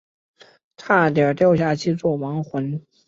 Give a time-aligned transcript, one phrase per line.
[0.77, 2.83] 差点掉下去做亡魂